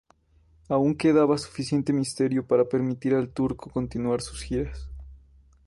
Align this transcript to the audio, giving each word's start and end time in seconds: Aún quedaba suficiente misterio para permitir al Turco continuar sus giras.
Aún 0.67 0.95
quedaba 0.97 1.37
suficiente 1.37 1.93
misterio 1.93 2.47
para 2.47 2.67
permitir 2.67 3.13
al 3.13 3.29
Turco 3.29 3.69
continuar 3.69 4.19
sus 4.23 4.41
giras. 4.41 4.89